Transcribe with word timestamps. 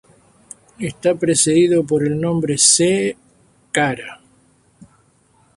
Está 0.91 1.13
precedido 1.13 1.85
por 1.85 2.03
el 2.07 2.19
nombre 2.19 2.57
Se...kara. 2.57 4.19